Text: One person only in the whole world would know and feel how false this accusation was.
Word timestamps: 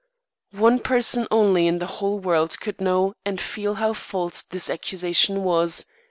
One 0.55 0.79
person 0.79 1.27
only 1.29 1.67
in 1.67 1.77
the 1.77 1.85
whole 1.85 2.17
world 2.17 2.57
would 2.65 2.81
know 2.81 3.13
and 3.23 3.39
feel 3.39 3.75
how 3.75 3.93
false 3.93 4.41
this 4.41 4.67
accusation 4.67 5.43
was. 5.43 5.85